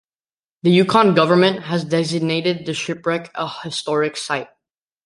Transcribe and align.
The 0.63 0.71
Yukon 0.71 1.13
government 1.13 1.65
has 1.65 1.85
designated 1.85 2.65
the 2.65 2.73
shipwreck 2.73 3.29
a 3.35 3.47
historic 3.61 4.17
site. 4.17 4.49